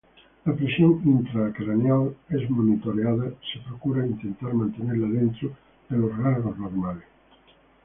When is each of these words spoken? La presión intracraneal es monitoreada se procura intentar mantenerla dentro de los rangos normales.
La 0.45 0.55
presión 0.55 0.99
intracraneal 1.05 2.15
es 2.31 2.49
monitoreada 2.49 3.33
se 3.53 3.59
procura 3.59 4.03
intentar 4.03 4.51
mantenerla 4.51 5.07
dentro 5.07 5.51
de 5.89 5.95
los 5.95 6.17
rangos 6.17 6.57
normales. 6.57 7.03